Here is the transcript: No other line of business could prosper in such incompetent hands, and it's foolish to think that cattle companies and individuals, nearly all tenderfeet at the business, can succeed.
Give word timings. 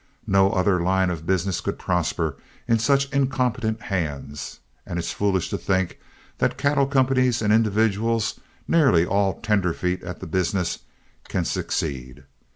No 0.25 0.49
other 0.53 0.81
line 0.81 1.11
of 1.11 1.27
business 1.27 1.61
could 1.61 1.77
prosper 1.77 2.35
in 2.67 2.79
such 2.79 3.07
incompetent 3.13 3.83
hands, 3.83 4.59
and 4.83 4.97
it's 4.97 5.11
foolish 5.11 5.51
to 5.51 5.59
think 5.59 5.99
that 6.39 6.57
cattle 6.57 6.87
companies 6.87 7.39
and 7.39 7.53
individuals, 7.53 8.39
nearly 8.67 9.05
all 9.05 9.39
tenderfeet 9.39 10.01
at 10.01 10.19
the 10.19 10.25
business, 10.25 10.79
can 11.27 11.45
succeed. 11.45 12.23